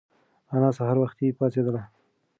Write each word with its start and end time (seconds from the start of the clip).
انا 0.53 0.69
سهار 0.77 0.97
وختي 1.03 1.27
پاڅېدله. 1.37 1.83